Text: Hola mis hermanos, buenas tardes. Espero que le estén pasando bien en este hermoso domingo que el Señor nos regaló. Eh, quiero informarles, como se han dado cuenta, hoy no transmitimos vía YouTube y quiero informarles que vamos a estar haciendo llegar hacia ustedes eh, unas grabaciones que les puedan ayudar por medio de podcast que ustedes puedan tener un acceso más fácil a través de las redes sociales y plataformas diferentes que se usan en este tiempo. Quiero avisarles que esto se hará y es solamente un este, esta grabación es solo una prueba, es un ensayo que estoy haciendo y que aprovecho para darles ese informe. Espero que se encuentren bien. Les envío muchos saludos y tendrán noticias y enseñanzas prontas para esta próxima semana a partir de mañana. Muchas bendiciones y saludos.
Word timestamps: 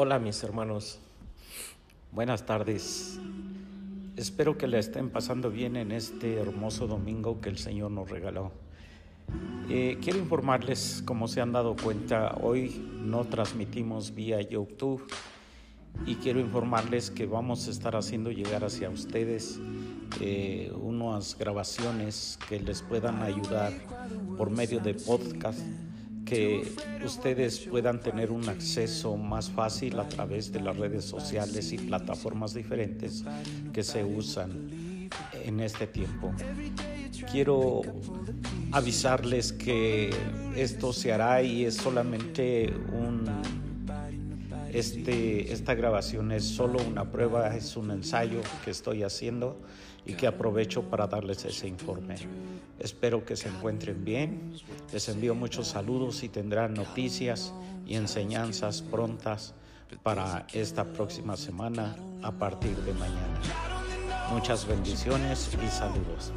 Hola 0.00 0.20
mis 0.20 0.40
hermanos, 0.44 1.00
buenas 2.12 2.46
tardes. 2.46 3.18
Espero 4.14 4.56
que 4.56 4.68
le 4.68 4.78
estén 4.78 5.10
pasando 5.10 5.50
bien 5.50 5.74
en 5.74 5.90
este 5.90 6.36
hermoso 6.36 6.86
domingo 6.86 7.40
que 7.40 7.48
el 7.48 7.58
Señor 7.58 7.90
nos 7.90 8.08
regaló. 8.08 8.52
Eh, 9.68 9.98
quiero 10.00 10.20
informarles, 10.20 11.02
como 11.04 11.26
se 11.26 11.40
han 11.40 11.50
dado 11.50 11.74
cuenta, 11.74 12.36
hoy 12.40 12.80
no 13.02 13.24
transmitimos 13.24 14.14
vía 14.14 14.40
YouTube 14.40 15.04
y 16.06 16.14
quiero 16.14 16.38
informarles 16.38 17.10
que 17.10 17.26
vamos 17.26 17.66
a 17.66 17.72
estar 17.72 17.96
haciendo 17.96 18.30
llegar 18.30 18.62
hacia 18.62 18.90
ustedes 18.90 19.58
eh, 20.20 20.72
unas 20.80 21.36
grabaciones 21.36 22.38
que 22.48 22.60
les 22.60 22.82
puedan 22.82 23.20
ayudar 23.20 23.72
por 24.36 24.50
medio 24.50 24.78
de 24.78 24.94
podcast 24.94 25.58
que 26.28 26.62
ustedes 27.04 27.60
puedan 27.60 28.00
tener 28.00 28.30
un 28.30 28.48
acceso 28.48 29.16
más 29.16 29.50
fácil 29.50 29.98
a 29.98 30.08
través 30.08 30.52
de 30.52 30.60
las 30.60 30.76
redes 30.76 31.04
sociales 31.04 31.72
y 31.72 31.78
plataformas 31.78 32.52
diferentes 32.54 33.24
que 33.72 33.82
se 33.82 34.04
usan 34.04 35.08
en 35.44 35.60
este 35.60 35.86
tiempo. 35.86 36.32
Quiero 37.30 37.80
avisarles 38.72 39.52
que 39.52 40.10
esto 40.54 40.92
se 40.92 41.12
hará 41.12 41.42
y 41.42 41.64
es 41.64 41.76
solamente 41.76 42.72
un 42.92 43.24
este, 44.72 45.52
esta 45.52 45.74
grabación 45.74 46.32
es 46.32 46.44
solo 46.44 46.80
una 46.82 47.10
prueba, 47.10 47.54
es 47.56 47.76
un 47.76 47.90
ensayo 47.90 48.40
que 48.64 48.70
estoy 48.70 49.02
haciendo 49.02 49.60
y 50.06 50.14
que 50.14 50.26
aprovecho 50.26 50.82
para 50.82 51.06
darles 51.06 51.44
ese 51.44 51.68
informe. 51.68 52.16
Espero 52.78 53.24
que 53.24 53.36
se 53.36 53.48
encuentren 53.48 54.04
bien. 54.04 54.54
Les 54.92 55.08
envío 55.08 55.34
muchos 55.34 55.68
saludos 55.68 56.22
y 56.22 56.28
tendrán 56.28 56.74
noticias 56.74 57.52
y 57.86 57.96
enseñanzas 57.96 58.82
prontas 58.82 59.54
para 60.02 60.46
esta 60.52 60.84
próxima 60.84 61.36
semana 61.36 61.96
a 62.22 62.32
partir 62.32 62.76
de 62.76 62.92
mañana. 62.94 63.40
Muchas 64.30 64.66
bendiciones 64.66 65.50
y 65.64 65.68
saludos. 65.68 66.32